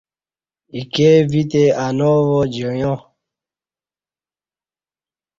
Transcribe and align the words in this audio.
ایکے 0.75 1.09
ویتے 1.31 1.63
اناو 1.85 2.19
وا 2.29 2.41
جعیا۔ 2.53 2.91